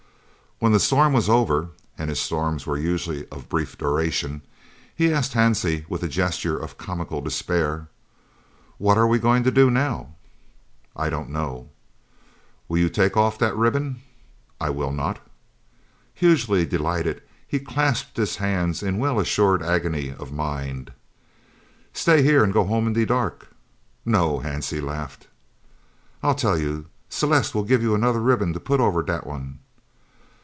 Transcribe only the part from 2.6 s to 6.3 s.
were usually of brief duration) he asked Hansie, with a